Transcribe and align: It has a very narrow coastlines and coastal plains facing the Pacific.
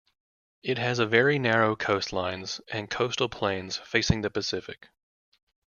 It 0.63 0.79
has 0.79 0.97
a 0.97 1.05
very 1.05 1.37
narrow 1.37 1.75
coastlines 1.75 2.59
and 2.71 2.89
coastal 2.89 3.29
plains 3.29 3.77
facing 3.77 4.21
the 4.21 4.31
Pacific. 4.31 4.89